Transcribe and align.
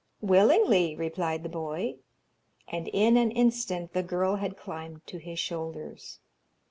'Willingly,' 0.19 0.95
replied 0.95 1.43
the 1.43 1.47
boy, 1.49 1.97
and 2.67 2.87
in 2.87 3.17
an 3.17 3.29
instant 3.29 3.93
the 3.93 4.01
girl 4.01 4.37
had 4.37 4.57
climbed 4.57 5.05
to 5.05 5.19
his 5.19 5.37
shoulders. 5.37 6.17